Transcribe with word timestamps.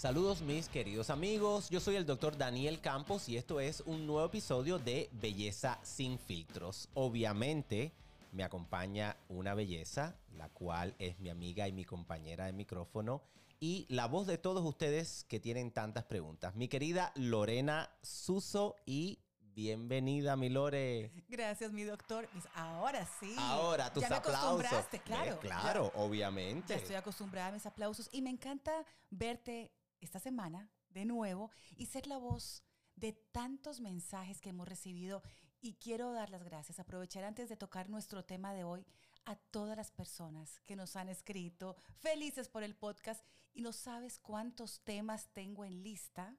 Saludos 0.00 0.40
mis 0.40 0.66
queridos 0.70 1.10
amigos, 1.10 1.68
yo 1.68 1.78
soy 1.78 1.96
el 1.96 2.06
doctor 2.06 2.38
Daniel 2.38 2.80
Campos 2.80 3.28
y 3.28 3.36
esto 3.36 3.60
es 3.60 3.82
un 3.84 4.06
nuevo 4.06 4.24
episodio 4.24 4.78
de 4.78 5.10
Belleza 5.12 5.78
sin 5.82 6.18
filtros. 6.18 6.88
Obviamente 6.94 7.92
me 8.32 8.42
acompaña 8.42 9.18
una 9.28 9.52
belleza, 9.52 10.16
la 10.38 10.48
cual 10.48 10.94
es 10.98 11.18
mi 11.18 11.28
amiga 11.28 11.68
y 11.68 11.72
mi 11.72 11.84
compañera 11.84 12.46
de 12.46 12.54
micrófono 12.54 13.20
y 13.60 13.84
la 13.90 14.06
voz 14.06 14.26
de 14.26 14.38
todos 14.38 14.64
ustedes 14.64 15.26
que 15.28 15.38
tienen 15.38 15.70
tantas 15.70 16.04
preguntas. 16.04 16.54
Mi 16.54 16.66
querida 16.66 17.12
Lorena 17.14 17.90
Suso 18.00 18.76
y 18.86 19.18
Bienvenida, 19.52 20.36
mi 20.36 20.48
Lore. 20.48 21.10
Gracias, 21.28 21.72
mi 21.72 21.82
doctor. 21.82 22.26
Ahora 22.54 23.06
sí. 23.18 23.34
Ahora, 23.36 23.92
tus 23.92 24.02
ya 24.02 24.08
me 24.08 24.14
aplausos. 24.14 24.44
acostumbraste, 24.44 25.00
claro. 25.00 25.32
Eh, 25.32 25.38
claro, 25.40 25.92
obviamente. 25.96 26.68
Ya 26.68 26.76
estoy 26.76 26.96
acostumbrada 26.96 27.48
a 27.48 27.52
mis 27.52 27.66
aplausos 27.66 28.08
y 28.12 28.22
me 28.22 28.30
encanta 28.30 28.72
verte 29.10 29.70
esta 30.00 30.18
semana 30.18 30.70
de 30.90 31.04
nuevo 31.04 31.50
y 31.76 31.86
ser 31.86 32.06
la 32.06 32.18
voz 32.18 32.62
de 32.96 33.12
tantos 33.12 33.80
mensajes 33.80 34.40
que 34.40 34.50
hemos 34.50 34.68
recibido 34.68 35.22
y 35.60 35.74
quiero 35.74 36.12
dar 36.12 36.30
las 36.30 36.42
gracias, 36.42 36.78
aprovechar 36.78 37.24
antes 37.24 37.48
de 37.48 37.56
tocar 37.56 37.88
nuestro 37.88 38.24
tema 38.24 38.54
de 38.54 38.64
hoy 38.64 38.86
a 39.24 39.36
todas 39.36 39.76
las 39.76 39.90
personas 39.90 40.60
que 40.66 40.76
nos 40.76 40.96
han 40.96 41.08
escrito, 41.08 41.76
felices 41.98 42.48
por 42.48 42.62
el 42.62 42.74
podcast 42.74 43.24
y 43.52 43.62
no 43.62 43.72
sabes 43.72 44.18
cuántos 44.18 44.82
temas 44.84 45.28
tengo 45.32 45.64
en 45.64 45.82
lista 45.82 46.36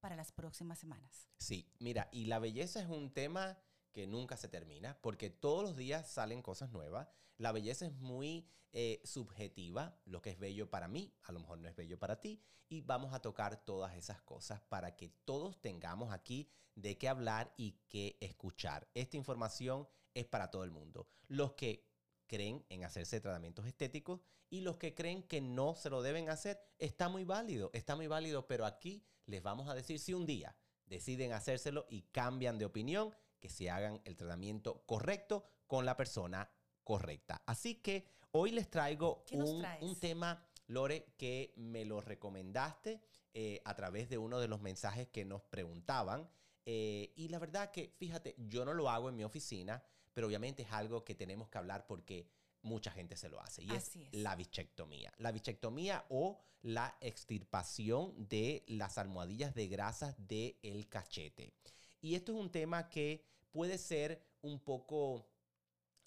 para 0.00 0.16
las 0.16 0.32
próximas 0.32 0.78
semanas. 0.78 1.28
Sí, 1.38 1.70
mira, 1.78 2.08
y 2.12 2.26
la 2.26 2.38
belleza 2.38 2.80
es 2.80 2.88
un 2.88 3.12
tema 3.12 3.58
que 3.92 4.06
nunca 4.06 4.36
se 4.36 4.48
termina, 4.48 4.98
porque 5.00 5.30
todos 5.30 5.62
los 5.62 5.76
días 5.76 6.10
salen 6.10 6.42
cosas 6.42 6.72
nuevas. 6.72 7.08
La 7.42 7.50
belleza 7.50 7.86
es 7.86 7.92
muy 7.94 8.46
eh, 8.70 9.00
subjetiva, 9.02 9.98
lo 10.04 10.22
que 10.22 10.30
es 10.30 10.38
bello 10.38 10.70
para 10.70 10.86
mí, 10.86 11.12
a 11.24 11.32
lo 11.32 11.40
mejor 11.40 11.58
no 11.58 11.68
es 11.68 11.74
bello 11.74 11.98
para 11.98 12.20
ti, 12.20 12.40
y 12.68 12.82
vamos 12.82 13.14
a 13.14 13.18
tocar 13.20 13.64
todas 13.64 13.96
esas 13.96 14.22
cosas 14.22 14.60
para 14.60 14.94
que 14.94 15.08
todos 15.24 15.60
tengamos 15.60 16.12
aquí 16.12 16.48
de 16.76 16.96
qué 16.98 17.08
hablar 17.08 17.52
y 17.56 17.80
qué 17.88 18.16
escuchar. 18.20 18.88
Esta 18.94 19.16
información 19.16 19.88
es 20.14 20.24
para 20.24 20.52
todo 20.52 20.62
el 20.62 20.70
mundo. 20.70 21.08
Los 21.26 21.54
que 21.54 21.90
creen 22.28 22.64
en 22.68 22.84
hacerse 22.84 23.20
tratamientos 23.20 23.66
estéticos 23.66 24.20
y 24.48 24.60
los 24.60 24.76
que 24.76 24.94
creen 24.94 25.24
que 25.24 25.40
no 25.40 25.74
se 25.74 25.90
lo 25.90 26.00
deben 26.00 26.28
hacer, 26.28 26.60
está 26.78 27.08
muy 27.08 27.24
válido, 27.24 27.70
está 27.72 27.96
muy 27.96 28.06
válido, 28.06 28.46
pero 28.46 28.66
aquí 28.66 29.04
les 29.26 29.42
vamos 29.42 29.68
a 29.68 29.74
decir 29.74 29.98
si 29.98 30.14
un 30.14 30.26
día 30.26 30.56
deciden 30.86 31.32
hacérselo 31.32 31.86
y 31.90 32.02
cambian 32.02 32.58
de 32.58 32.66
opinión, 32.66 33.12
que 33.40 33.48
se 33.48 33.68
hagan 33.68 34.00
el 34.04 34.14
tratamiento 34.14 34.84
correcto 34.86 35.44
con 35.66 35.84
la 35.84 35.96
persona 35.96 36.48
correcta. 36.84 37.42
Así 37.46 37.76
que 37.76 38.06
hoy 38.32 38.50
les 38.50 38.70
traigo 38.70 39.24
un, 39.32 39.64
un, 39.80 40.00
tema, 40.00 40.44
Lore, 40.66 41.14
que 41.16 41.52
me 41.56 41.84
lo 41.84 42.00
recomendaste 42.00 43.00
eh, 43.34 43.62
a 43.64 43.74
través 43.74 44.08
de 44.08 44.18
uno 44.18 44.40
de 44.40 44.48
los 44.48 44.60
mensajes 44.60 45.08
que 45.08 45.24
nos 45.24 45.42
preguntaban. 45.42 46.28
Eh, 46.64 47.12
y 47.16 47.28
la 47.28 47.38
verdad 47.38 47.70
que, 47.70 47.94
fíjate, 47.98 48.34
yo 48.38 48.64
no 48.64 48.74
lo 48.74 48.90
hago 48.90 49.08
en 49.08 49.16
mi 49.16 49.24
oficina, 49.24 49.82
pero 50.12 50.26
obviamente 50.26 50.62
es 50.62 50.72
algo 50.72 51.04
que 51.04 51.14
tenemos 51.14 51.48
que 51.48 51.58
hablar 51.58 51.86
porque 51.86 52.28
mucha 52.62 52.90
gente 52.90 53.16
se 53.16 53.28
lo 53.28 53.40
hace. 53.40 53.64
Y 53.64 53.72
es, 53.72 53.96
es, 53.96 54.12
la 54.12 54.36
bichectomía. 54.36 55.12
La 55.18 55.32
bichectomía 55.32 56.04
o 56.10 56.40
la 56.62 56.96
extirpación 57.00 58.14
de 58.28 58.64
las 58.68 58.98
almohadillas 58.98 59.54
de 59.54 59.66
grasas 59.68 60.14
del 60.18 60.88
cachete. 60.88 61.54
Y 62.00 62.14
esto 62.14 62.32
es 62.32 62.38
un 62.38 62.50
tema 62.50 62.88
que 62.88 63.24
puede 63.50 63.78
ser 63.78 64.22
un 64.42 64.60
poco 64.60 65.31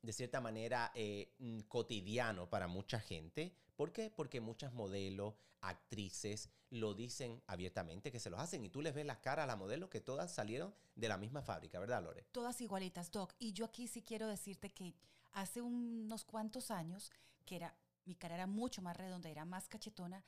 de 0.05 0.13
cierta 0.13 0.41
manera 0.41 0.91
eh, 0.95 1.33
mm, 1.39 1.61
cotidiano 1.61 2.49
para 2.49 2.67
mucha 2.67 2.99
gente. 2.99 3.53
¿Por 3.75 3.91
qué? 3.91 4.09
Porque 4.09 4.39
muchas 4.39 4.73
modelos, 4.73 5.33
actrices 5.61 6.49
lo 6.69 6.93
dicen 6.93 7.41
abiertamente 7.47 8.11
que 8.11 8.19
se 8.19 8.29
los 8.29 8.39
hacen 8.39 8.63
y 8.63 8.69
tú 8.69 8.81
les 8.81 8.93
ves 8.93 9.05
las 9.05 9.17
caras 9.17 9.43
a 9.43 9.47
las 9.47 9.57
modelos 9.57 9.89
que 9.89 10.01
todas 10.01 10.31
salieron 10.31 10.73
de 10.95 11.07
la 11.07 11.17
misma 11.17 11.41
fábrica, 11.41 11.79
¿verdad, 11.79 12.03
Lore? 12.03 12.25
Todas 12.31 12.61
igualitas, 12.61 13.11
Doc. 13.11 13.33
Y 13.39 13.53
yo 13.53 13.65
aquí 13.65 13.87
sí 13.87 14.01
quiero 14.01 14.27
decirte 14.27 14.69
que 14.69 14.95
hace 15.33 15.61
unos 15.61 16.23
cuantos 16.23 16.71
años, 16.71 17.11
que 17.45 17.55
era 17.55 17.75
mi 18.05 18.15
cara 18.15 18.35
era 18.35 18.47
mucho 18.47 18.81
más 18.81 18.95
redonda, 18.95 19.29
era 19.29 19.45
más 19.45 19.67
cachetona, 19.67 20.23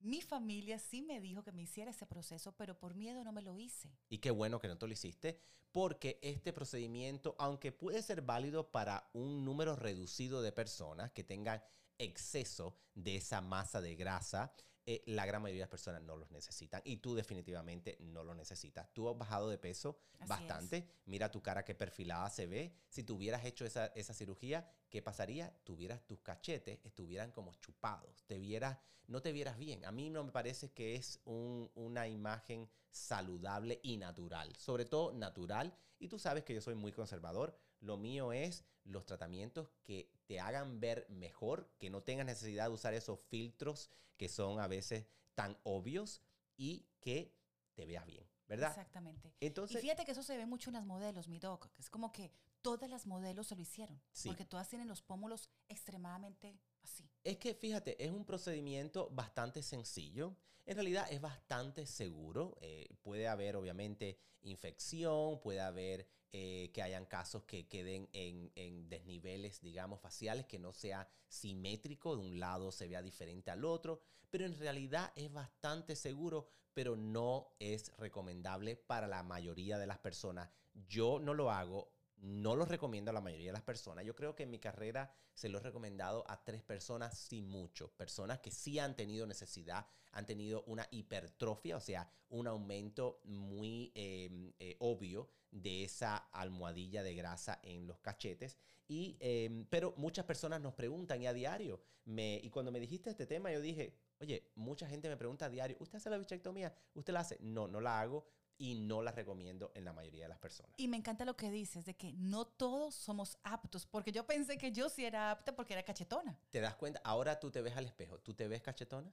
mi 0.00 0.20
familia 0.22 0.78
sí 0.78 1.02
me 1.02 1.20
dijo 1.20 1.42
que 1.42 1.52
me 1.52 1.62
hiciera 1.62 1.90
ese 1.90 2.06
proceso, 2.06 2.52
pero 2.56 2.78
por 2.78 2.94
miedo 2.94 3.24
no 3.24 3.32
me 3.32 3.42
lo 3.42 3.58
hice. 3.58 3.90
Y 4.08 4.18
qué 4.18 4.30
bueno 4.30 4.60
que 4.60 4.68
no 4.68 4.78
te 4.78 4.86
lo 4.86 4.92
hiciste, 4.92 5.40
porque 5.72 6.18
este 6.22 6.52
procedimiento, 6.52 7.34
aunque 7.38 7.72
puede 7.72 8.02
ser 8.02 8.22
válido 8.22 8.70
para 8.70 9.10
un 9.12 9.44
número 9.44 9.76
reducido 9.76 10.42
de 10.42 10.52
personas 10.52 11.12
que 11.12 11.24
tengan 11.24 11.62
exceso 11.98 12.76
de 12.94 13.16
esa 13.16 13.40
masa 13.40 13.80
de 13.80 13.96
grasa, 13.96 14.54
eh, 14.90 15.02
la 15.04 15.26
gran 15.26 15.42
mayoría 15.42 15.60
de 15.60 15.64
las 15.64 15.68
personas 15.68 16.00
no 16.00 16.16
los 16.16 16.30
necesitan 16.30 16.80
y 16.82 16.96
tú 16.96 17.14
definitivamente 17.14 17.98
no 18.00 18.24
lo 18.24 18.34
necesitas. 18.34 18.88
Tú 18.94 19.10
has 19.10 19.18
bajado 19.18 19.50
de 19.50 19.58
peso 19.58 19.98
Así 20.18 20.30
bastante. 20.30 20.76
Es. 20.78 20.84
Mira 21.04 21.30
tu 21.30 21.42
cara 21.42 21.62
que 21.62 21.74
perfilada 21.74 22.30
se 22.30 22.46
ve. 22.46 22.74
Si 22.88 23.04
tú 23.04 23.16
hubieras 23.16 23.44
hecho 23.44 23.66
esa, 23.66 23.88
esa 23.88 24.14
cirugía, 24.14 24.66
¿qué 24.88 25.02
pasaría? 25.02 25.54
Tuvieras 25.62 26.06
tus 26.06 26.22
cachetes, 26.22 26.78
estuvieran 26.84 27.32
como 27.32 27.52
chupados. 27.56 28.24
Te 28.24 28.38
vieras, 28.38 28.78
no 29.06 29.20
te 29.20 29.32
vieras 29.32 29.58
bien. 29.58 29.84
A 29.84 29.92
mí 29.92 30.08
no 30.08 30.24
me 30.24 30.32
parece 30.32 30.72
que 30.72 30.94
es 30.94 31.20
un, 31.26 31.70
una 31.74 32.08
imagen 32.08 32.66
saludable 32.90 33.80
y 33.82 33.98
natural. 33.98 34.56
Sobre 34.56 34.86
todo 34.86 35.12
natural. 35.12 35.76
Y 35.98 36.08
tú 36.08 36.18
sabes 36.18 36.44
que 36.44 36.54
yo 36.54 36.62
soy 36.62 36.76
muy 36.76 36.92
conservador. 36.92 37.54
Lo 37.80 37.96
mío 37.96 38.32
es 38.32 38.64
los 38.84 39.04
tratamientos 39.06 39.70
que 39.84 40.10
te 40.26 40.40
hagan 40.40 40.80
ver 40.80 41.06
mejor, 41.10 41.70
que 41.78 41.90
no 41.90 42.02
tengas 42.02 42.26
necesidad 42.26 42.68
de 42.68 42.74
usar 42.74 42.94
esos 42.94 43.20
filtros 43.28 43.90
que 44.16 44.28
son 44.28 44.60
a 44.60 44.66
veces 44.66 45.06
tan 45.34 45.56
obvios 45.62 46.22
y 46.56 46.86
que 47.00 47.34
te 47.74 47.86
veas 47.86 48.06
bien. 48.06 48.28
¿verdad? 48.48 48.70
Exactamente. 48.70 49.34
Entonces, 49.40 49.76
y 49.76 49.80
fíjate 49.80 50.04
que 50.04 50.12
eso 50.12 50.22
se 50.22 50.36
ve 50.36 50.46
mucho 50.46 50.70
en 50.70 50.74
las 50.74 50.86
modelos, 50.86 51.28
mi 51.28 51.38
doc, 51.38 51.70
que 51.72 51.82
es 51.82 51.90
como 51.90 52.10
que 52.12 52.32
todas 52.76 52.90
las 52.90 53.06
modelos 53.06 53.46
se 53.46 53.56
lo 53.56 53.62
hicieron, 53.62 54.00
sí. 54.12 54.28
porque 54.28 54.44
todas 54.44 54.68
tienen 54.68 54.88
los 54.88 55.02
pómulos 55.02 55.50
extremadamente 55.68 56.58
así. 56.82 57.08
Es 57.24 57.38
que 57.38 57.54
fíjate, 57.54 58.02
es 58.04 58.10
un 58.10 58.24
procedimiento 58.24 59.08
bastante 59.10 59.62
sencillo. 59.62 60.36
En 60.66 60.74
realidad 60.74 61.06
es 61.10 61.20
bastante 61.20 61.86
seguro. 61.86 62.56
Eh, 62.60 62.88
puede 63.02 63.26
haber 63.26 63.56
obviamente 63.56 64.18
infección, 64.42 65.40
puede 65.40 65.60
haber 65.60 66.06
eh, 66.30 66.70
que 66.74 66.82
hayan 66.82 67.06
casos 67.06 67.44
que 67.44 67.66
queden 67.68 68.08
en, 68.12 68.52
en, 68.54 68.88
desniveles, 68.90 69.62
digamos, 69.62 69.98
faciales, 70.00 70.44
que 70.44 70.58
no 70.58 70.74
sea 70.74 71.08
simétrico, 71.26 72.16
de 72.16 72.22
un 72.22 72.38
lado 72.38 72.70
se 72.70 72.86
vea 72.86 73.00
diferente 73.00 73.50
al 73.50 73.64
otro, 73.64 74.02
pero 74.28 74.44
en 74.44 74.58
realidad 74.58 75.10
es 75.16 75.32
bastante 75.32 75.96
seguro, 75.96 76.46
pero 76.74 76.96
no 76.96 77.54
es 77.58 77.96
recomendable 77.96 78.76
para 78.76 79.06
la 79.06 79.22
mayoría 79.22 79.78
de 79.78 79.86
las 79.86 79.98
personas. 79.98 80.50
Yo 80.86 81.18
no 81.18 81.32
lo 81.32 81.50
hago, 81.50 81.90
no 82.20 82.56
lo 82.56 82.64
recomiendo 82.64 83.10
a 83.10 83.14
la 83.14 83.20
mayoría 83.20 83.48
de 83.48 83.52
las 83.52 83.62
personas. 83.62 84.04
Yo 84.04 84.14
creo 84.14 84.34
que 84.34 84.42
en 84.42 84.50
mi 84.50 84.58
carrera 84.58 85.12
se 85.34 85.48
lo 85.48 85.58
he 85.58 85.62
recomendado 85.62 86.24
a 86.28 86.44
tres 86.44 86.62
personas, 86.62 87.16
sin 87.18 87.48
mucho. 87.48 87.92
Personas 87.96 88.40
que 88.40 88.50
sí 88.50 88.78
han 88.78 88.96
tenido 88.96 89.26
necesidad, 89.26 89.86
han 90.12 90.26
tenido 90.26 90.64
una 90.64 90.86
hipertrofia, 90.90 91.76
o 91.76 91.80
sea, 91.80 92.10
un 92.30 92.46
aumento 92.46 93.20
muy 93.24 93.92
eh, 93.94 94.52
eh, 94.58 94.76
obvio 94.80 95.30
de 95.50 95.84
esa 95.84 96.16
almohadilla 96.16 97.02
de 97.02 97.14
grasa 97.14 97.60
en 97.62 97.86
los 97.86 98.00
cachetes. 98.00 98.58
Y, 98.88 99.16
eh, 99.20 99.64
pero 99.70 99.94
muchas 99.96 100.24
personas 100.24 100.60
nos 100.60 100.74
preguntan 100.74 101.22
y 101.22 101.26
a 101.26 101.32
diario. 101.32 101.80
Me, 102.04 102.40
y 102.42 102.50
cuando 102.50 102.72
me 102.72 102.80
dijiste 102.80 103.10
este 103.10 103.26
tema, 103.26 103.52
yo 103.52 103.60
dije, 103.60 103.94
oye, 104.18 104.50
mucha 104.54 104.88
gente 104.88 105.08
me 105.08 105.16
pregunta 105.16 105.46
a 105.46 105.50
diario, 105.50 105.76
¿usted 105.80 105.98
hace 105.98 106.10
la 106.10 106.18
bichectomía? 106.18 106.74
¿Usted 106.94 107.12
la 107.12 107.20
hace? 107.20 107.36
No, 107.40 107.68
no 107.68 107.80
la 107.80 108.00
hago 108.00 108.26
y 108.58 108.74
no 108.74 109.02
la 109.02 109.12
recomiendo 109.12 109.70
en 109.74 109.84
la 109.84 109.92
mayoría 109.92 110.24
de 110.24 110.28
las 110.28 110.38
personas. 110.38 110.74
Y 110.76 110.88
me 110.88 110.96
encanta 110.96 111.24
lo 111.24 111.36
que 111.36 111.50
dices 111.50 111.84
de 111.84 111.96
que 111.96 112.12
no 112.12 112.46
todos 112.46 112.94
somos 112.94 113.38
aptos, 113.44 113.86
porque 113.86 114.12
yo 114.12 114.26
pensé 114.26 114.58
que 114.58 114.72
yo 114.72 114.88
sí 114.88 115.04
era 115.04 115.30
apta 115.30 115.54
porque 115.54 115.74
era 115.74 115.84
cachetona. 115.84 116.38
¿Te 116.50 116.60
das 116.60 116.74
cuenta? 116.74 117.00
Ahora 117.04 117.38
tú 117.38 117.50
te 117.50 117.62
ves 117.62 117.76
al 117.76 117.86
espejo, 117.86 118.18
¿tú 118.18 118.34
te 118.34 118.48
ves 118.48 118.60
cachetona? 118.60 119.12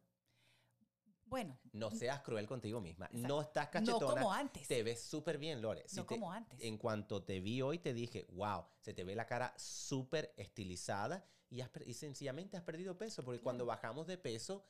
Bueno. 1.26 1.58
No 1.74 1.92
seas 1.92 2.22
cruel 2.22 2.48
contigo 2.48 2.80
misma. 2.80 3.06
Exacto. 3.08 3.28
No 3.28 3.42
estás 3.42 3.70
cachetona. 3.70 4.00
No 4.00 4.14
como 4.14 4.34
antes. 4.34 4.68
Te 4.68 4.84
ves 4.84 5.04
súper 5.04 5.38
bien, 5.38 5.62
Lore. 5.62 5.84
Si 5.88 5.98
no 5.98 6.06
te, 6.06 6.16
como 6.16 6.32
antes. 6.32 6.60
En 6.62 6.78
cuanto 6.78 7.24
te 7.24 7.40
vi 7.40 7.62
hoy, 7.62 7.80
te 7.80 7.94
dije, 7.94 8.28
wow, 8.34 8.66
se 8.80 8.94
te 8.94 9.04
ve 9.04 9.16
la 9.16 9.26
cara 9.26 9.54
súper 9.58 10.34
estilizada 10.38 11.26
y, 11.50 11.62
has, 11.62 11.70
y, 11.86 11.94
sencillamente 11.94 12.58
has 12.58 12.64
perdido 12.64 12.98
peso, 12.98 13.24
porque 13.24 13.40
claro. 13.40 13.44
cuando 13.44 13.66
bajamos 13.66 14.08
de 14.08 14.18
peso, 14.18 14.66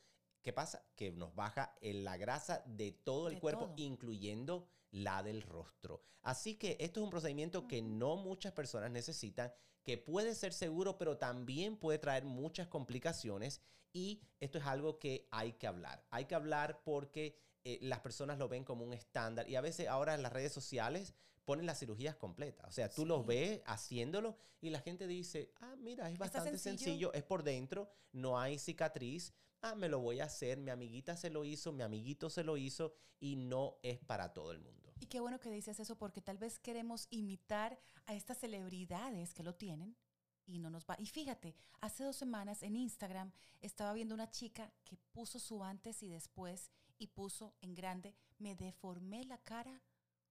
¿Qué 0.45 0.53
pasa? 0.53 0.85
Que 0.95 1.11
nos 1.11 1.33
baja 1.33 1.75
la 1.81 2.17
grasa 2.17 2.61
de 2.67 2.91
todo 2.91 3.29
el 3.29 3.33
de 3.33 3.41
cuerpo, 3.41 3.65
todo. 3.65 3.73
incluyendo 3.77 4.69
la 4.91 5.23
del 5.23 5.41
rostro. 5.41 6.03
Así 6.21 6.53
que 6.53 6.77
esto 6.79 6.99
es 6.99 7.03
un 7.03 7.09
procedimiento 7.09 7.67
que 7.67 7.81
no 7.81 8.15
muchas 8.15 8.53
personas 8.53 8.91
necesitan, 8.91 9.51
que 9.81 9.97
puede 9.97 10.35
ser 10.35 10.53
seguro, 10.53 10.99
pero 10.99 11.17
también 11.17 11.77
puede 11.77 11.97
traer 11.97 12.25
muchas 12.25 12.67
complicaciones. 12.67 13.59
Y 13.91 14.21
esto 14.39 14.59
es 14.59 14.65
algo 14.67 14.99
que 14.99 15.27
hay 15.31 15.53
que 15.53 15.65
hablar. 15.65 16.05
Hay 16.11 16.25
que 16.25 16.35
hablar 16.35 16.83
porque 16.83 17.39
eh, 17.63 17.79
las 17.81 18.01
personas 18.01 18.37
lo 18.37 18.47
ven 18.47 18.63
como 18.63 18.85
un 18.85 18.93
estándar 18.93 19.49
y 19.49 19.55
a 19.55 19.61
veces 19.61 19.87
ahora 19.87 20.13
en 20.13 20.21
las 20.21 20.31
redes 20.31 20.53
sociales 20.53 21.15
ponen 21.43 21.65
las 21.65 21.79
cirugías 21.79 22.17
completas. 22.17 22.67
O 22.67 22.71
sea, 22.71 22.87
tú 22.91 23.01
sí. 23.01 23.07
los 23.07 23.25
ves 23.25 23.63
haciéndolo 23.65 24.37
y 24.61 24.69
la 24.69 24.79
gente 24.79 25.07
dice, 25.07 25.51
ah, 25.61 25.75
mira, 25.79 26.11
es 26.11 26.19
bastante 26.19 26.51
sencillo? 26.59 26.77
sencillo, 26.77 27.13
es 27.13 27.23
por 27.23 27.41
dentro, 27.41 27.89
no 28.11 28.39
hay 28.39 28.59
cicatriz. 28.59 29.33
Ah, 29.65 29.75
me 29.75 29.89
lo 29.89 29.99
voy 29.99 30.19
a 30.19 30.25
hacer, 30.25 30.59
mi 30.59 30.69
amiguita 30.69 31.17
se 31.17 31.29
lo 31.29 31.43
hizo, 31.43 31.71
mi 31.71 31.83
amiguito 31.83 32.29
se 32.29 32.43
lo 32.43 32.55
hizo 32.55 32.93
y 33.19 33.35
no 33.35 33.77
es 33.81 33.99
para 33.99 34.31
todo 34.33 34.51
el 34.51 34.59
mundo. 34.59 34.93
Y 34.99 35.07
qué 35.07 35.19
bueno 35.19 35.39
que 35.39 35.49
dices 35.49 35.79
eso 35.79 35.97
porque 35.97 36.21
tal 36.21 36.37
vez 36.37 36.59
queremos 36.59 37.07
imitar 37.09 37.79
a 38.05 38.13
estas 38.13 38.37
celebridades 38.37 39.33
que 39.33 39.43
lo 39.43 39.55
tienen 39.55 39.97
y 40.45 40.59
no 40.59 40.69
nos 40.69 40.85
va. 40.85 40.95
Y 40.99 41.07
fíjate, 41.07 41.55
hace 41.81 42.03
dos 42.03 42.15
semanas 42.15 42.61
en 42.61 42.75
Instagram 42.75 43.31
estaba 43.61 43.93
viendo 43.93 44.13
una 44.13 44.29
chica 44.29 44.71
que 44.83 44.97
puso 45.11 45.39
su 45.39 45.63
antes 45.63 46.03
y 46.03 46.09
después 46.09 46.69
y 46.97 47.07
puso 47.07 47.55
en 47.61 47.73
grande, 47.73 48.15
me 48.37 48.55
deformé 48.55 49.23
la 49.25 49.39
cara 49.39 49.81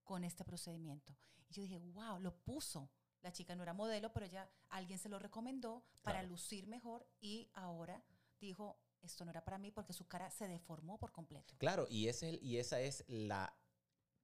con 0.05 0.23
este 0.23 0.45
procedimiento. 0.45 1.15
Y 1.49 1.55
yo 1.55 1.63
dije, 1.63 1.79
wow, 1.79 2.21
lo 2.21 2.35
puso. 2.37 2.89
La 3.21 3.33
chica 3.33 3.57
no 3.57 3.63
era 3.63 3.73
modelo, 3.73 4.13
pero 4.13 4.27
ya 4.27 4.49
alguien 4.69 4.99
se 4.99 5.09
lo 5.09 5.19
recomendó 5.19 5.83
para 6.03 6.23
lucir 6.23 6.67
mejor 6.67 7.07
y 7.21 7.49
ahora 7.55 8.05
dijo, 8.39 8.79
esto 9.05 9.25
no 9.25 9.31
era 9.31 9.45
para 9.45 9.59
mí 9.59 9.71
porque 9.71 9.93
su 9.93 10.07
cara 10.07 10.31
se 10.31 10.49
deformó 10.49 10.99
por 10.99 11.13
completo. 11.13 11.55
Claro, 11.59 11.87
y, 11.89 12.09
ese, 12.09 12.39
y 12.43 12.59
esa 12.59 12.81
es 12.81 13.05
la 13.09 13.57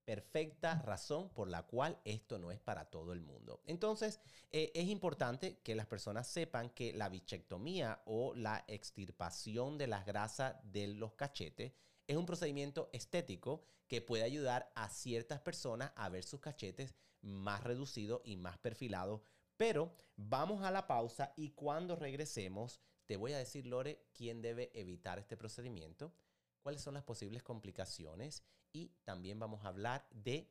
perfecta 0.05 0.83
razón 0.83 1.29
por 1.31 1.49
la 1.49 1.63
cual 1.63 2.01
esto 2.05 2.39
no 2.39 2.51
es 2.51 2.59
para 2.59 2.87
todo 2.87 3.13
el 3.13 3.21
mundo. 3.21 3.63
Entonces, 3.65 4.21
eh, 4.51 4.73
es 4.75 4.89
importante 4.89 5.59
que 5.61 5.75
las 5.75 5.87
personas 5.87 6.27
sepan 6.27 6.71
que 6.71 6.93
la 6.93 7.09
bichectomía 7.09 8.03
o 8.07 8.35
la 8.35 8.65
extirpación 8.67 9.79
de 9.79 9.87
las 9.87 10.05
grasas 10.07 10.57
de 10.65 10.89
los 10.89 11.13
cachetes 11.15 11.73
es 12.09 12.17
un 12.17 12.27
procedimiento 12.27 12.91
estético 12.93 13.63
que 13.87 14.03
puede 14.03 14.25
ayudar 14.25 14.73
a 14.75 14.89
ciertas 14.89 15.41
personas 15.41 15.93
a 15.95 16.09
ver 16.09 16.25
sus 16.25 16.41
cachetes 16.41 16.97
más 17.21 17.63
reducidos 17.63 18.21
y 18.25 18.37
más 18.37 18.59
perfilados. 18.59 19.21
Pero 19.57 19.95
vamos 20.17 20.65
a 20.65 20.73
la 20.73 20.89
pausa 20.89 21.33
y 21.37 21.51
cuando 21.51 21.95
regresemos 21.95 22.81
te 23.11 23.17
voy 23.17 23.33
a 23.33 23.39
decir, 23.39 23.67
Lore, 23.67 24.07
quién 24.13 24.41
debe 24.41 24.71
evitar 24.73 25.19
este 25.19 25.37
procedimiento, 25.37 26.13
cuáles 26.63 26.81
son 26.81 26.95
las 26.95 27.03
posibles 27.03 27.43
complicaciones 27.43 28.45
y 28.73 28.93
también 29.03 29.37
vamos 29.41 29.65
a 29.65 29.69
hablar 29.71 30.07
de 30.13 30.49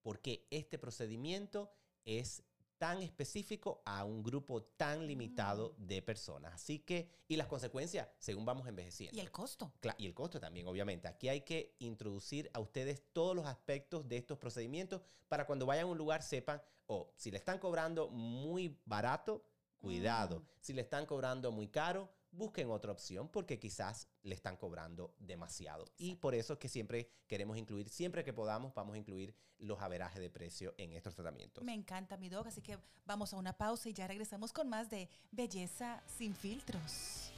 por 0.00 0.20
qué 0.20 0.46
este 0.52 0.78
procedimiento 0.78 1.72
es 2.04 2.44
tan 2.78 3.02
específico 3.02 3.82
a 3.84 4.04
un 4.04 4.22
grupo 4.22 4.62
tan 4.62 5.04
limitado 5.04 5.74
mm. 5.78 5.86
de 5.88 6.00
personas. 6.00 6.54
Así 6.54 6.78
que, 6.78 7.10
y 7.26 7.34
las 7.34 7.48
consecuencias 7.48 8.08
según 8.20 8.44
vamos 8.44 8.68
envejeciendo. 8.68 9.16
Y 9.16 9.18
el 9.20 9.32
costo. 9.32 9.72
y 9.98 10.06
el 10.06 10.14
costo 10.14 10.38
también, 10.38 10.68
obviamente. 10.68 11.08
Aquí 11.08 11.28
hay 11.28 11.40
que 11.40 11.74
introducir 11.80 12.52
a 12.54 12.60
ustedes 12.60 13.02
todos 13.12 13.34
los 13.34 13.46
aspectos 13.46 14.08
de 14.08 14.16
estos 14.16 14.38
procedimientos 14.38 15.02
para 15.26 15.44
cuando 15.44 15.66
vayan 15.66 15.86
a 15.86 15.88
un 15.88 15.98
lugar 15.98 16.22
sepan, 16.22 16.62
o 16.86 17.12
si 17.16 17.32
le 17.32 17.38
están 17.38 17.58
cobrando 17.58 18.10
muy 18.10 18.78
barato, 18.84 19.44
cuidado. 19.80 20.40
Mm. 20.40 20.44
Si 20.60 20.72
le 20.72 20.82
están 20.82 21.06
cobrando 21.06 21.50
muy 21.50 21.68
caro, 21.68 22.08
busquen 22.32 22.70
otra 22.70 22.92
opción 22.92 23.28
porque 23.28 23.58
quizás 23.58 24.08
le 24.22 24.34
están 24.34 24.56
cobrando 24.56 25.14
demasiado. 25.18 25.86
Y 25.96 26.16
por 26.16 26.34
eso 26.34 26.54
es 26.54 26.58
que 26.58 26.68
siempre 26.68 27.08
queremos 27.26 27.56
incluir, 27.56 27.88
siempre 27.88 28.24
que 28.24 28.32
podamos, 28.32 28.72
vamos 28.74 28.94
a 28.94 28.98
incluir 28.98 29.34
los 29.58 29.80
averajes 29.80 30.20
de 30.20 30.30
precio 30.30 30.74
en 30.78 30.92
estos 30.92 31.14
tratamientos. 31.14 31.64
Me 31.64 31.74
encanta 31.74 32.16
mi 32.16 32.28
dog, 32.28 32.46
así 32.46 32.62
que 32.62 32.78
vamos 33.04 33.32
a 33.34 33.36
una 33.36 33.52
pausa 33.52 33.88
y 33.88 33.92
ya 33.92 34.06
regresamos 34.06 34.52
con 34.52 34.68
más 34.68 34.88
de 34.88 35.08
Belleza 35.30 36.02
sin 36.06 36.34
filtros. 36.34 37.32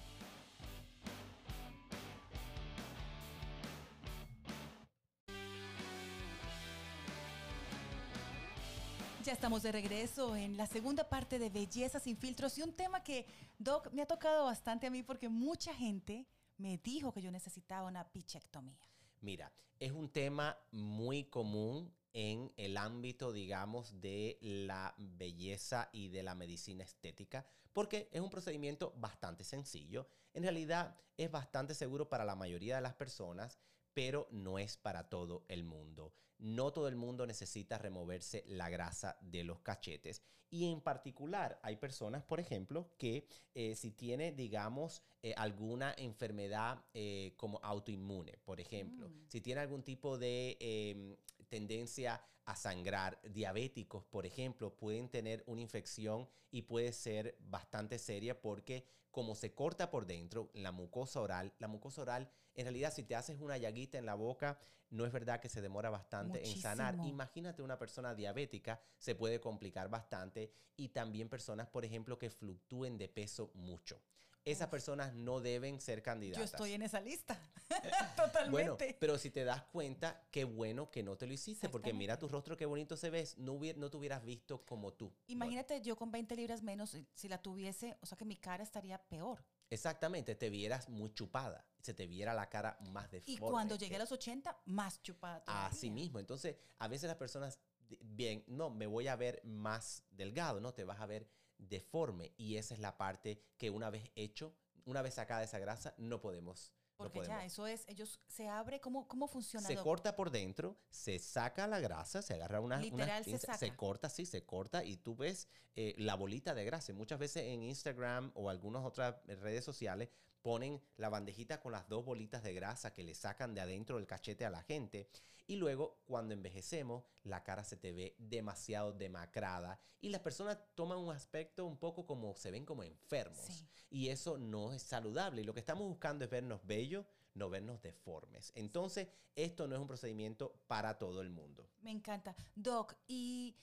Ya 9.24 9.34
estamos 9.34 9.62
de 9.62 9.70
regreso 9.70 10.34
en 10.34 10.56
la 10.56 10.66
segunda 10.66 11.08
parte 11.08 11.38
de 11.38 11.48
Belleza 11.48 12.00
sin 12.00 12.16
filtros 12.16 12.58
y 12.58 12.62
un 12.62 12.72
tema 12.72 13.04
que, 13.04 13.24
Doc, 13.56 13.92
me 13.92 14.02
ha 14.02 14.06
tocado 14.06 14.46
bastante 14.46 14.88
a 14.88 14.90
mí 14.90 15.04
porque 15.04 15.28
mucha 15.28 15.72
gente 15.72 16.26
me 16.56 16.78
dijo 16.78 17.12
que 17.12 17.22
yo 17.22 17.30
necesitaba 17.30 17.86
una 17.86 18.10
pichectomía. 18.10 18.80
Mira, 19.20 19.52
es 19.78 19.92
un 19.92 20.08
tema 20.08 20.58
muy 20.72 21.24
común 21.24 21.94
en 22.12 22.52
el 22.56 22.76
ámbito, 22.76 23.32
digamos, 23.32 24.00
de 24.00 24.38
la 24.40 24.92
belleza 24.98 25.88
y 25.92 26.08
de 26.08 26.24
la 26.24 26.34
medicina 26.34 26.82
estética, 26.82 27.46
porque 27.72 28.08
es 28.10 28.20
un 28.20 28.30
procedimiento 28.30 28.92
bastante 28.96 29.44
sencillo. 29.44 30.08
En 30.34 30.42
realidad 30.42 30.96
es 31.16 31.30
bastante 31.30 31.74
seguro 31.74 32.08
para 32.08 32.24
la 32.24 32.34
mayoría 32.34 32.74
de 32.74 32.82
las 32.82 32.94
personas, 32.94 33.60
pero 33.94 34.29
no 34.31 34.59
es 34.59 34.77
para 34.77 35.09
todo 35.09 35.44
el 35.49 35.65
mundo 35.65 36.12
no 36.43 36.73
todo 36.73 36.89
el 36.89 36.97
mundo 36.97 37.27
necesita 37.27 37.79
removerse 37.79 38.44
la 38.49 38.69
grasa 38.69 39.17
de 39.21 39.44
los 39.44 39.61
cachetes. 39.61 40.23
Y 40.50 40.71
en 40.71 40.83
particular 40.83 41.59
hay 41.62 41.77
personas, 41.77 42.25
por 42.25 42.39
ejemplo, 42.39 42.91
que 42.99 43.27
eh, 43.55 43.75
si 43.75 43.93
tiene, 43.93 44.33
digamos, 44.33 45.03
eh, 45.23 45.33
alguna 45.37 45.94
enfermedad 45.97 46.85
eh, 46.93 47.33
como 47.37 47.59
autoinmune, 47.62 48.37
por 48.44 48.61
ejemplo, 48.61 49.09
mm. 49.09 49.12
si 49.29 49.41
tiene 49.41 49.62
algún 49.62 49.83
tipo 49.83 50.19
de 50.19 50.59
em, 50.61 51.17
tendencia 51.52 52.25
a 52.46 52.56
sangrar, 52.56 53.20
diabéticos, 53.22 54.06
por 54.06 54.25
ejemplo, 54.25 54.75
pueden 54.75 55.10
tener 55.10 55.44
una 55.46 55.60
infección 55.60 56.26
y 56.50 56.62
puede 56.62 56.93
ser 56.93 57.37
bastante 57.40 57.99
seria 57.99 58.40
porque 58.40 58.87
como 59.10 59.34
se 59.34 59.52
corta 59.52 59.90
por 59.90 60.06
dentro 60.06 60.49
la 60.54 60.72
mucosa 60.72 61.20
oral, 61.20 61.52
la 61.58 61.69
mucosa 61.69 62.00
oral, 62.00 62.31
en 62.54 62.64
realidad 62.64 62.90
si 62.94 63.02
te 63.02 63.14
haces 63.14 63.38
una 63.38 63.58
llaguita 63.58 63.99
en 63.99 64.06
la 64.06 64.14
boca, 64.14 64.58
no 64.88 65.04
es 65.04 65.12
verdad 65.12 65.40
que 65.40 65.50
se 65.50 65.60
demora 65.60 65.90
bastante 65.90 66.43
en 66.43 66.58
sanar. 66.58 66.96
Imagínate 67.04 67.60
una 67.60 67.78
persona 67.78 68.14
diabética, 68.14 68.81
se 68.96 69.14
puede 69.14 69.38
complicar 69.38 69.90
bastante 69.90 70.50
y 70.75 70.88
también 70.88 71.28
personas, 71.28 71.69
por 71.69 71.84
ejemplo, 71.84 72.19
que 72.19 72.31
fluctúen 72.31 72.96
de 72.96 73.10
peso 73.10 73.50
mucho 73.52 74.00
esas 74.44 74.69
personas 74.69 75.15
no 75.15 75.41
deben 75.41 75.81
ser 75.81 76.03
candidatas. 76.03 76.39
Yo 76.39 76.44
estoy 76.44 76.73
en 76.73 76.83
esa 76.83 77.00
lista. 77.00 77.39
Totalmente. 78.17 78.50
Bueno, 78.50 78.77
pero 78.99 79.19
si 79.19 79.31
te 79.31 79.44
das 79.44 79.62
cuenta, 79.65 80.25
qué 80.31 80.44
bueno 80.44 80.91
que 80.91 81.03
no 81.03 81.17
te 81.17 81.27
lo 81.27 81.33
hiciste, 81.33 81.69
porque 81.69 81.93
mira 81.93 82.19
tu 82.19 82.29
rostro, 82.29 82.56
qué 82.56 82.67
bonito 82.67 82.97
se 82.97 83.11
ves. 83.11 83.39
No, 83.39 83.59
no 83.77 83.91
te 83.91 83.97
hubieras 83.97 84.25
visto 84.25 84.65
como 84.65 84.93
tú. 84.93 85.12
Imagínate 85.29 85.81
yo 85.81 85.97
con 85.97 86.11
20 86.11 86.35
libras 86.37 86.62
menos, 86.62 86.97
si 87.15 87.29
la 87.29 87.39
tuviese, 87.39 87.97
o 88.00 88.06
sea 88.06 88.19
que 88.19 88.25
mi 88.25 88.37
cara 88.37 88.62
estaría 88.62 88.99
peor. 88.99 89.44
Exactamente, 89.71 90.35
te 90.35 90.50
vieras 90.50 90.91
muy 90.91 91.15
chupada, 91.15 91.65
se 91.81 91.94
te 91.94 92.06
viera 92.06 92.35
la 92.35 92.50
cara 92.50 92.77
más 92.91 93.11
deforme. 93.11 93.33
Y 93.33 93.39
cuando 93.39 93.77
llegué 93.77 93.97
a 93.97 94.00
los 94.00 94.12
80, 94.12 94.61
más 94.67 95.03
chupada. 95.03 95.43
Así 95.47 95.91
mismo. 95.91 96.19
Entonces, 96.19 96.56
a 96.79 96.89
veces 96.89 97.09
las 97.09 97.17
personas, 97.17 97.59
bien, 98.03 98.44
no, 98.49 98.69
me 98.69 98.87
voy 98.87 99.09
a 99.09 99.17
ver 99.17 99.41
más 99.44 100.05
delgado, 100.11 100.61
no, 100.61 100.75
te 100.75 100.85
vas 100.85 101.00
a 101.00 101.06
ver 101.06 101.27
deforme. 101.69 102.32
Y 102.37 102.56
esa 102.56 102.75
es 102.75 102.81
la 102.81 102.97
parte 102.97 103.41
que 103.56 103.70
una 103.70 103.91
vez 103.91 104.11
hecho, 104.14 104.55
una 104.85 105.03
vez 105.03 105.14
sacada 105.14 105.43
esa 105.43 105.58
grasa, 105.58 105.94
no 105.98 106.20
podemos. 106.20 106.72
Porque 106.96 107.22
ya, 107.27 107.44
eso 107.44 107.67
es, 107.67 107.84
ellos 107.89 108.20
se 108.29 108.48
abre, 108.48 108.81
¿cómo, 108.81 109.08
cómo 109.08 109.27
funciona? 109.27 109.67
Se 109.67 109.77
corta 109.77 110.15
por 110.15 110.31
dentro, 110.31 110.79
se 110.91 111.19
saca 111.19 111.67
la 111.67 111.81
grasa, 111.81 112.22
se 112.22 112.34
agarra 112.34 112.60
una, 112.60 112.79
Literal 112.79 113.25
se, 113.25 113.39
se, 113.39 113.77
corta, 113.77 114.08
sí, 114.08 114.25
se 114.25 114.44
corta 114.44 114.84
y 114.84 114.98
tú 114.98 115.17
ves 115.17 115.48
eh, 115.75 115.94
la 115.98 116.15
bolita 116.15 116.55
de 116.55 116.65
grasa. 116.65 116.93
Muchas 116.93 117.19
veces 117.19 117.44
en 117.44 117.63
Instagram 117.63 118.31
o 118.34 118.51
algunas 118.51 118.84
otras 118.84 119.17
redes 119.27 119.65
sociales 119.65 120.10
ponen 120.43 120.82
la 120.96 121.08
bandejita 121.08 121.61
con 121.61 121.72
las 121.72 121.89
dos 121.89 122.05
bolitas 122.05 122.43
de 122.43 122.55
grasa 122.55 122.93
que 122.93 123.05
le 123.05 123.15
sacan 123.15 123.55
de 123.55 123.61
adentro 123.61 123.96
del 123.96 124.06
cachete 124.06 124.44
a 124.44 124.51
la 124.51 124.63
gente 124.63 125.08
y 125.46 125.56
luego, 125.56 125.99
cuando 126.06 126.34
envejecemos, 126.34 127.05
la 127.25 127.43
cara 127.43 127.65
se 127.65 127.77
te 127.77 127.93
ve 127.93 128.15
demasiado 128.19 128.93
demacrada 128.93 129.79
y 130.01 130.08
las 130.08 130.20
personas 130.20 130.58
toman 130.75 130.99
un 130.99 131.11
aspecto 131.11 131.67
un 131.67 131.77
poco 131.77 132.06
como 132.06 132.34
se 132.37 132.51
ven 132.51 132.65
como 132.65 132.82
enfermos. 132.82 133.67
Y 133.91 134.08
eso 134.08 134.39
no 134.39 134.72
es 134.72 134.82
saludable. 134.82 135.43
Y 135.43 135.44
lo 135.44 135.53
que 135.53 135.61
estamos 135.61 135.87
buscando 135.87 136.25
es 136.25 136.31
vernos 136.31 136.65
bellos, 136.67 137.05
no 137.34 137.51
vernos 137.51 137.82
deformes. 137.82 138.53
Entonces, 138.55 139.08
esto 139.37 139.69
no 139.69 139.75
es 139.75 139.81
un 139.81 139.87
procedimiento 139.87 140.55
para 140.67 140.99
todo 140.99 141.20
el 141.20 141.31
mundo. 141.31 141.69
Me 141.82 141.91
encanta. 141.91 142.34
Doc, 142.55 142.94
y 143.06 143.55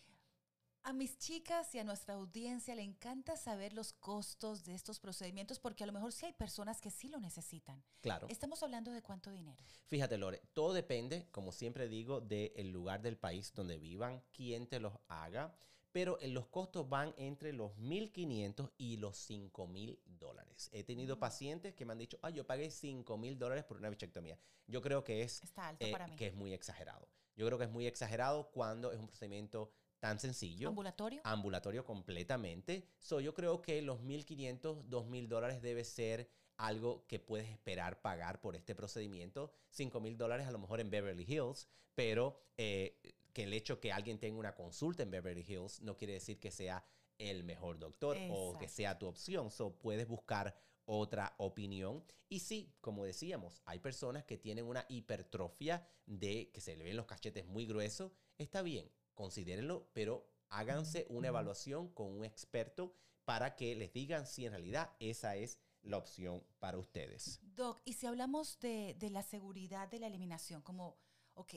a 0.83 0.93
mis 0.93 1.17
chicas 1.17 1.74
y 1.75 1.79
a 1.79 1.83
nuestra 1.83 2.15
audiencia 2.15 2.75
le 2.75 2.81
encanta 2.81 3.36
saber 3.36 3.74
los 3.74 3.93
costos 3.93 4.63
de 4.63 4.74
estos 4.74 5.00
procedimientos 5.00 5.59
porque 5.59 5.83
a 5.83 5.88
lo 5.88 5.93
mejor 5.93 6.12
sí 6.12 6.25
hay 6.25 6.33
personas 6.33 6.81
que 6.81 6.91
sí 6.91 7.09
lo 7.09 7.19
necesitan. 7.19 7.83
Claro. 8.01 8.27
Estamos 8.29 8.63
hablando 8.63 8.91
de 8.91 9.01
cuánto 9.01 9.31
dinero. 9.31 9.63
Fíjate, 9.88 10.17
Lore, 10.17 10.41
todo 10.53 10.74
depende, 10.74 11.27
como 11.31 11.51
siempre 11.51 11.88
digo, 11.88 12.21
del 12.21 12.71
lugar 12.71 13.01
del 13.01 13.17
país 13.17 13.53
donde 13.53 13.77
vivan, 13.77 14.24
quién 14.31 14.67
te 14.67 14.79
los 14.79 14.93
haga, 15.07 15.55
pero 15.91 16.17
los 16.21 16.48
costos 16.48 16.88
van 16.88 17.13
entre 17.17 17.51
los 17.51 17.71
1.500 17.77 18.71
y 18.77 18.98
los 18.98 19.29
5.000 19.29 20.00
dólares. 20.05 20.69
He 20.71 20.83
tenido 20.83 21.15
mm. 21.15 21.19
pacientes 21.19 21.74
que 21.74 21.86
me 21.86 21.93
han 21.93 21.98
dicho, 21.98 22.19
ah, 22.21 22.29
yo 22.29 22.45
pagué 22.45 22.67
5.000 22.67 23.38
dólares 23.38 23.63
por 23.63 23.77
una 23.77 23.89
bichectomía. 23.89 24.39
Yo 24.67 24.81
creo 24.81 25.03
que 25.03 25.24
es, 25.24 25.41
Está 25.43 25.69
alto 25.69 25.86
para 25.91 26.07
mí. 26.07 26.15
que 26.15 26.27
es 26.27 26.36
muy 26.36 26.53
exagerado. 26.53 27.07
Yo 27.36 27.45
creo 27.48 27.57
que 27.57 27.65
es 27.65 27.71
muy 27.71 27.88
exagerado 27.88 28.51
cuando 28.51 28.91
es 28.91 29.00
un 29.00 29.07
procedimiento 29.07 29.71
tan 29.99 30.19
sencillo. 30.19 30.69
¿Ambulatorio? 30.69 31.21
Ambulatorio 31.23 31.85
completamente. 31.85 32.87
So, 32.99 33.19
yo 33.19 33.33
creo 33.33 33.61
que 33.61 33.81
los 33.81 34.01
1.500, 34.01 34.85
2.000 34.85 35.27
dólares 35.27 35.61
debe 35.61 35.83
ser 35.83 36.29
algo 36.57 37.05
que 37.07 37.19
puedes 37.19 37.49
esperar 37.49 38.01
pagar 38.01 38.41
por 38.41 38.55
este 38.55 38.75
procedimiento. 38.75 39.51
5.000 39.75 40.17
dólares 40.17 40.47
a 40.47 40.51
lo 40.51 40.59
mejor 40.59 40.79
en 40.79 40.89
Beverly 40.89 41.25
Hills, 41.27 41.67
pero 41.95 42.41
eh, 42.57 42.99
que 43.33 43.43
el 43.43 43.53
hecho 43.53 43.79
que 43.79 43.91
alguien 43.91 44.19
tenga 44.19 44.39
una 44.39 44.55
consulta 44.55 45.03
en 45.03 45.11
Beverly 45.11 45.45
Hills 45.47 45.81
no 45.81 45.95
quiere 45.95 46.13
decir 46.13 46.39
que 46.39 46.51
sea 46.51 46.83
el 47.17 47.43
mejor 47.43 47.79
doctor 47.79 48.17
o 48.29 48.57
que 48.57 48.67
sea 48.67 48.97
tu 48.97 49.07
opción. 49.07 49.51
So, 49.51 49.77
puedes 49.77 50.07
buscar 50.07 50.55
otra 50.85 51.35
opinión. 51.37 52.03
Y 52.29 52.39
sí, 52.39 52.73
como 52.81 53.05
decíamos, 53.05 53.61
hay 53.65 53.79
personas 53.79 54.23
que 54.25 54.37
tienen 54.37 54.65
una 54.65 54.85
hipertrofia 54.89 55.87
de 56.05 56.51
que 56.51 56.61
se 56.61 56.75
le 56.75 56.83
ven 56.83 56.97
los 56.97 57.05
cachetes 57.05 57.45
muy 57.45 57.65
gruesos. 57.65 58.11
Está 58.37 58.61
bien, 58.61 58.89
considérenlo, 59.19 59.89
pero 59.91 60.25
háganse 60.47 61.05
una 61.09 61.27
evaluación 61.27 61.89
con 61.89 62.07
un 62.07 62.23
experto 62.23 62.95
para 63.25 63.57
que 63.57 63.75
les 63.75 63.91
digan 63.91 64.25
si 64.25 64.45
en 64.45 64.53
realidad 64.53 64.95
esa 65.01 65.35
es 65.35 65.59
la 65.81 65.97
opción 65.97 66.41
para 66.59 66.77
ustedes. 66.77 67.41
Doc, 67.41 67.81
y 67.83 67.93
si 67.93 68.07
hablamos 68.07 68.57
de, 68.61 68.95
de 68.97 69.09
la 69.09 69.21
seguridad 69.21 69.89
de 69.89 69.99
la 69.99 70.07
eliminación, 70.07 70.61
como, 70.61 70.97
ok, 71.33 71.53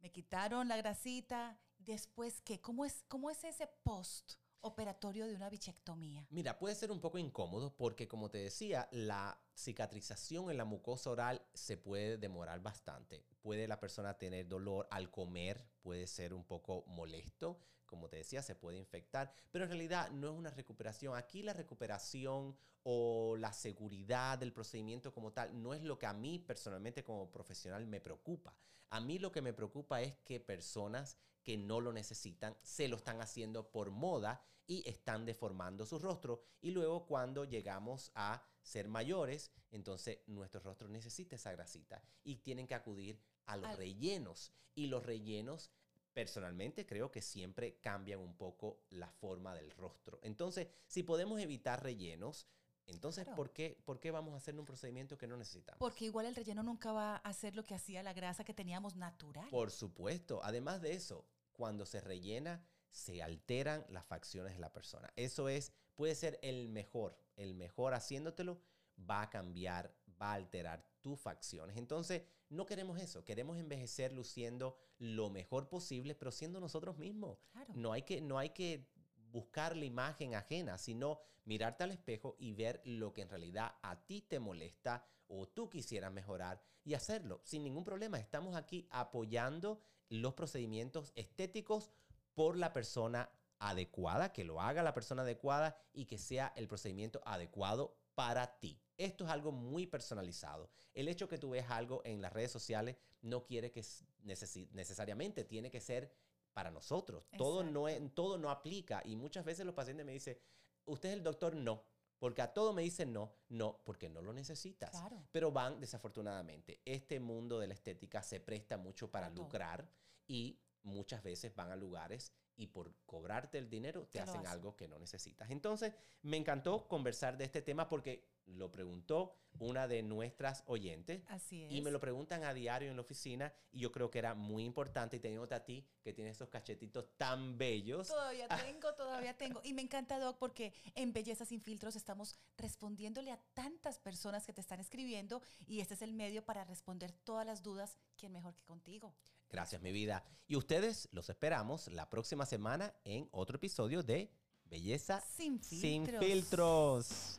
me 0.00 0.12
quitaron 0.12 0.68
la 0.68 0.76
grasita, 0.76 1.58
después 1.78 2.42
qué, 2.42 2.60
¿cómo 2.60 2.84
es, 2.84 3.02
cómo 3.08 3.30
es 3.30 3.42
ese 3.44 3.66
post? 3.82 4.34
Operatorio 4.64 5.26
de 5.26 5.34
una 5.34 5.48
bichectomía? 5.48 6.26
Mira, 6.30 6.58
puede 6.58 6.74
ser 6.74 6.90
un 6.90 7.00
poco 7.00 7.18
incómodo 7.18 7.76
porque, 7.76 8.08
como 8.08 8.30
te 8.30 8.38
decía, 8.38 8.88
la 8.90 9.38
cicatrización 9.54 10.50
en 10.50 10.56
la 10.56 10.64
mucosa 10.64 11.10
oral 11.10 11.46
se 11.52 11.76
puede 11.76 12.18
demorar 12.18 12.60
bastante. 12.60 13.24
Puede 13.42 13.68
la 13.68 13.78
persona 13.78 14.18
tener 14.18 14.48
dolor 14.48 14.88
al 14.90 15.10
comer, 15.10 15.64
puede 15.82 16.06
ser 16.06 16.34
un 16.34 16.44
poco 16.44 16.84
molesto, 16.86 17.60
como 17.86 18.08
te 18.08 18.16
decía, 18.16 18.42
se 18.42 18.54
puede 18.54 18.78
infectar, 18.78 19.32
pero 19.52 19.64
en 19.64 19.70
realidad 19.70 20.10
no 20.10 20.28
es 20.28 20.34
una 20.34 20.50
recuperación. 20.50 21.16
Aquí 21.16 21.42
la 21.42 21.52
recuperación 21.52 22.56
o 22.82 23.36
la 23.36 23.52
seguridad 23.52 24.38
del 24.38 24.52
procedimiento 24.52 25.12
como 25.12 25.32
tal 25.32 25.62
no 25.62 25.74
es 25.74 25.82
lo 25.82 25.98
que 25.98 26.06
a 26.06 26.12
mí 26.12 26.38
personalmente 26.38 27.04
como 27.04 27.30
profesional 27.30 27.86
me 27.86 28.00
preocupa. 28.00 28.56
A 28.90 29.00
mí 29.00 29.18
lo 29.18 29.30
que 29.30 29.42
me 29.42 29.52
preocupa 29.52 30.02
es 30.02 30.14
que 30.24 30.40
personas 30.40 31.18
que 31.44 31.56
no 31.56 31.80
lo 31.80 31.92
necesitan 31.92 32.56
se 32.62 32.88
lo 32.88 32.96
están 32.96 33.20
haciendo 33.20 33.70
por 33.70 33.90
moda 33.90 34.42
y 34.66 34.88
están 34.88 35.24
deformando 35.24 35.86
su 35.86 35.98
rostro. 35.98 36.42
Y 36.60 36.70
luego 36.70 37.06
cuando 37.06 37.44
llegamos 37.44 38.10
a 38.14 38.42
ser 38.62 38.88
mayores, 38.88 39.52
entonces 39.70 40.20
nuestro 40.26 40.60
rostro 40.60 40.88
necesita 40.88 41.36
esa 41.36 41.52
grasita 41.52 42.02
y 42.22 42.36
tienen 42.36 42.66
que 42.66 42.74
acudir 42.74 43.20
a 43.46 43.56
los 43.56 43.76
rellenos. 43.76 44.52
Y 44.74 44.86
los 44.86 45.04
rellenos 45.04 45.70
personalmente 46.12 46.86
creo 46.86 47.10
que 47.10 47.20
siempre 47.20 47.78
cambian 47.80 48.20
un 48.20 48.36
poco 48.36 48.84
la 48.90 49.10
forma 49.10 49.54
del 49.54 49.70
rostro. 49.72 50.18
Entonces, 50.22 50.68
si 50.86 51.02
podemos 51.02 51.40
evitar 51.40 51.82
rellenos, 51.82 52.48
entonces, 52.86 53.26
¿por, 53.34 53.50
qué, 53.52 53.78
¿por 53.84 53.98
qué 53.98 54.10
vamos 54.10 54.34
a 54.34 54.36
hacer 54.36 54.58
un 54.58 54.64
procedimiento 54.64 55.16
que 55.16 55.26
no 55.26 55.36
necesitamos? 55.36 55.78
Porque 55.78 56.04
igual 56.04 56.26
el 56.26 56.34
relleno 56.34 56.62
nunca 56.62 56.92
va 56.92 57.16
a 57.16 57.16
hacer 57.16 57.56
lo 57.56 57.64
que 57.64 57.74
hacía 57.74 58.02
la 58.02 58.12
grasa 58.12 58.44
que 58.44 58.52
teníamos 58.52 58.94
natural. 58.94 59.48
Por 59.50 59.70
supuesto. 59.70 60.40
Además 60.42 60.82
de 60.82 60.92
eso, 60.92 61.24
cuando 61.54 61.86
se 61.86 62.00
rellena, 62.00 62.64
se 62.90 63.22
alteran 63.22 63.84
las 63.88 64.04
facciones 64.04 64.54
de 64.54 64.60
la 64.60 64.72
persona. 64.72 65.12
Eso 65.16 65.48
es, 65.48 65.72
puede 65.94 66.14
ser 66.14 66.38
el 66.42 66.68
mejor, 66.68 67.18
el 67.36 67.54
mejor 67.54 67.94
haciéndotelo, 67.94 68.60
va 68.98 69.22
a 69.22 69.30
cambiar, 69.30 69.94
va 70.20 70.32
a 70.32 70.34
alterar 70.34 70.84
tus 71.00 71.18
facciones. 71.20 71.76
Entonces, 71.76 72.22
no 72.50 72.66
queremos 72.66 73.00
eso, 73.00 73.24
queremos 73.24 73.58
envejecer 73.58 74.12
luciendo 74.12 74.76
lo 74.98 75.28
mejor 75.30 75.68
posible, 75.68 76.14
pero 76.14 76.30
siendo 76.30 76.60
nosotros 76.60 76.96
mismos. 76.98 77.38
No, 77.74 77.92
hay 77.92 78.02
que, 78.02 78.20
no 78.20 78.38
hay 78.38 78.50
que 78.50 78.88
buscar 79.34 79.76
la 79.76 79.84
imagen 79.84 80.36
ajena, 80.36 80.78
sino 80.78 81.18
mirarte 81.44 81.82
al 81.82 81.90
espejo 81.90 82.36
y 82.38 82.52
ver 82.52 82.80
lo 82.84 83.12
que 83.12 83.22
en 83.22 83.28
realidad 83.28 83.74
a 83.82 84.06
ti 84.06 84.22
te 84.22 84.38
molesta 84.38 85.04
o 85.26 85.48
tú 85.48 85.68
quisieras 85.68 86.12
mejorar 86.12 86.62
y 86.84 86.94
hacerlo 86.94 87.40
sin 87.42 87.64
ningún 87.64 87.82
problema. 87.82 88.18
Estamos 88.18 88.54
aquí 88.54 88.86
apoyando 88.90 89.80
los 90.08 90.34
procedimientos 90.34 91.12
estéticos 91.16 91.90
por 92.34 92.56
la 92.56 92.72
persona 92.72 93.28
adecuada, 93.58 94.32
que 94.32 94.44
lo 94.44 94.60
haga 94.60 94.84
la 94.84 94.94
persona 94.94 95.22
adecuada 95.22 95.76
y 95.92 96.04
que 96.06 96.18
sea 96.18 96.52
el 96.54 96.68
procedimiento 96.68 97.20
adecuado 97.24 97.96
para 98.14 98.60
ti. 98.60 98.80
Esto 98.96 99.24
es 99.24 99.30
algo 99.30 99.50
muy 99.50 99.88
personalizado. 99.88 100.70
El 100.92 101.08
hecho 101.08 101.28
que 101.28 101.38
tú 101.38 101.50
ves 101.50 101.68
algo 101.68 102.02
en 102.04 102.22
las 102.22 102.32
redes 102.32 102.52
sociales 102.52 102.96
no 103.20 103.44
quiere 103.44 103.72
que 103.72 103.82
necesariamente 104.22 105.42
tiene 105.42 105.72
que 105.72 105.80
ser 105.80 106.12
para 106.54 106.70
nosotros. 106.70 107.28
Todo 107.36 107.62
no, 107.62 107.86
todo 108.12 108.38
no 108.38 108.50
aplica 108.50 109.02
y 109.04 109.16
muchas 109.16 109.44
veces 109.44 109.66
los 109.66 109.74
pacientes 109.74 110.06
me 110.06 110.12
dicen, 110.12 110.38
¿usted 110.86 111.10
es 111.10 111.16
el 111.16 111.22
doctor? 111.22 111.54
No. 111.54 111.84
Porque 112.18 112.40
a 112.40 112.54
todo 112.54 112.72
me 112.72 112.82
dicen 112.82 113.12
no, 113.12 113.34
no, 113.48 113.82
porque 113.84 114.08
no 114.08 114.22
lo 114.22 114.32
necesitas. 114.32 115.02
Pero 115.30 115.52
van, 115.52 115.80
desafortunadamente, 115.80 116.80
este 116.84 117.20
mundo 117.20 117.58
de 117.58 117.66
la 117.66 117.74
estética 117.74 118.22
se 118.22 118.40
presta 118.40 118.78
mucho 118.78 119.10
para 119.10 119.28
lucrar 119.28 119.90
y 120.26 120.58
muchas 120.82 121.22
veces 121.22 121.54
van 121.54 121.70
a 121.70 121.76
lugares 121.76 122.32
y 122.56 122.68
por 122.68 122.94
cobrarte 123.06 123.58
el 123.58 123.68
dinero 123.68 124.06
te 124.06 124.20
hacen 124.20 124.46
algo 124.46 124.76
que 124.76 124.88
no 124.88 124.98
necesitas. 124.98 125.50
Entonces, 125.50 125.92
me 126.22 126.36
encantó 126.36 126.86
conversar 126.88 127.36
de 127.36 127.44
este 127.44 127.62
tema 127.62 127.88
porque 127.88 128.34
lo 128.46 128.70
preguntó 128.70 129.34
una 129.58 129.86
de 129.86 130.02
nuestras 130.02 130.64
oyentes. 130.66 131.22
Así 131.28 131.62
es. 131.62 131.72
Y 131.72 131.80
me 131.80 131.90
lo 131.90 132.00
preguntan 132.00 132.44
a 132.44 132.52
diario 132.52 132.90
en 132.90 132.96
la 132.96 133.02
oficina 133.02 133.52
y 133.70 133.80
yo 133.80 133.92
creo 133.92 134.10
que 134.10 134.18
era 134.18 134.34
muy 134.34 134.64
importante 134.64 135.16
y 135.16 135.20
teniéndote 135.20 135.54
a 135.54 135.64
ti 135.64 135.86
que 136.02 136.12
tienes 136.12 136.36
esos 136.36 136.48
cachetitos 136.48 137.16
tan 137.16 137.56
bellos. 137.56 138.08
Todavía 138.08 138.48
tengo, 138.72 138.94
todavía 138.94 139.36
tengo. 139.36 139.60
Y 139.64 139.72
me 139.72 139.82
encanta, 139.82 140.18
Doc, 140.18 140.38
porque 140.38 140.74
en 140.94 141.12
Belleza 141.12 141.44
sin 141.44 141.60
filtros 141.60 141.96
estamos 141.96 142.36
respondiéndole 142.58 143.30
a 143.30 143.40
tantas 143.54 143.98
personas 143.98 144.44
que 144.44 144.52
te 144.52 144.60
están 144.60 144.80
escribiendo 144.80 145.40
y 145.66 145.80
este 145.80 145.94
es 145.94 146.02
el 146.02 146.12
medio 146.12 146.44
para 146.44 146.64
responder 146.64 147.12
todas 147.12 147.46
las 147.46 147.62
dudas. 147.62 147.96
¿Quién 148.16 148.32
mejor 148.32 148.54
que 148.54 148.64
contigo? 148.64 149.14
Gracias, 149.54 149.80
mi 149.82 149.92
vida. 149.92 150.24
Y 150.48 150.56
ustedes 150.56 151.08
los 151.12 151.30
esperamos 151.30 151.86
la 151.92 152.10
próxima 152.10 152.44
semana 152.44 152.92
en 153.04 153.28
otro 153.30 153.54
episodio 153.54 154.02
de 154.02 154.28
Belleza 154.64 155.20
sin 155.20 155.60
filtros. 155.60 157.38